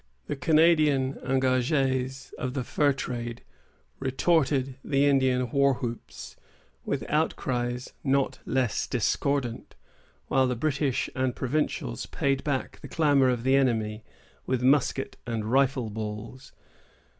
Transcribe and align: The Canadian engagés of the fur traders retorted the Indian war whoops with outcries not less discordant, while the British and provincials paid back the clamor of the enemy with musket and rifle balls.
The 0.25 0.35
Canadian 0.35 1.13
engagés 1.23 2.33
of 2.33 2.55
the 2.55 2.63
fur 2.63 2.91
traders 2.91 3.45
retorted 3.99 4.77
the 4.83 5.05
Indian 5.05 5.51
war 5.51 5.75
whoops 5.75 6.35
with 6.83 7.07
outcries 7.07 7.93
not 8.03 8.39
less 8.43 8.87
discordant, 8.87 9.75
while 10.25 10.47
the 10.47 10.55
British 10.55 11.07
and 11.15 11.35
provincials 11.35 12.07
paid 12.07 12.43
back 12.43 12.79
the 12.79 12.87
clamor 12.87 13.29
of 13.29 13.43
the 13.43 13.55
enemy 13.55 14.03
with 14.47 14.63
musket 14.63 15.17
and 15.27 15.51
rifle 15.51 15.91
balls. 15.91 16.51